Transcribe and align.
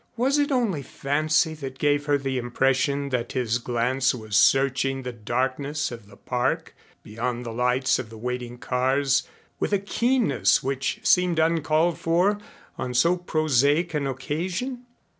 Was 0.17 0.39
it 0.39 0.51
only 0.51 0.81
fancy 0.81 1.53
that 1.53 1.77
gave 1.77 2.07
her 2.07 2.17
the 2.17 2.39
impression 2.39 3.09
that 3.09 3.33
his 3.33 3.59
glance 3.59 4.15
was 4.15 4.35
searching 4.35 5.03
the 5.03 5.11
darkness 5.11 5.91
of 5.91 6.07
the 6.07 6.17
Park 6.17 6.73
beyond 7.03 7.45
the 7.45 7.51
lights 7.53 7.99
of 7.99 8.09
the 8.09 8.17
waiting 8.17 8.57
cars 8.57 9.27
with 9.59 9.73
a 9.73 9.77
keenness 9.77 10.63
which 10.63 11.01
seemed 11.03 11.37
uncalled 11.37 11.99
for 11.99 12.39
on 12.79 12.95
so 12.95 13.15
prosaic 13.15 13.93
an 13.93 14.07
occasion? 14.07 14.87